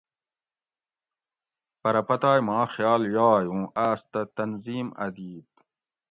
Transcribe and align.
پرہ 1.81 2.01
پتائ 2.07 2.39
ماں 2.47 2.65
خیال 2.73 3.01
یائ 3.15 3.41
اُوں 3.51 3.65
آس 3.87 4.01
تہ 4.11 4.21
تنظیم 4.37 4.87
اۤ 5.03 5.11
دِیت 5.15 5.51